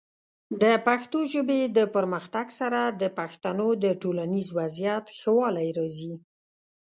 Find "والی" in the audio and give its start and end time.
5.39-5.69